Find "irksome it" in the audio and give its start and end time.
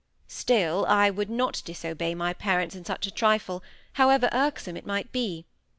4.33-4.83